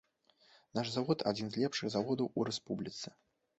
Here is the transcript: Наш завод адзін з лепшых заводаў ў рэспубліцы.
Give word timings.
Наш 0.77 0.87
завод 0.95 1.21
адзін 1.33 1.47
з 1.57 1.61
лепшых 1.65 1.87
заводаў 1.99 2.27
ў 2.37 2.51
рэспубліцы. 2.51 3.07